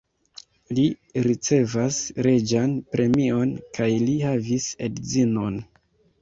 [0.77, 0.85] Li
[1.27, 5.63] ricevis reĝan premion kaj li havis edzinon.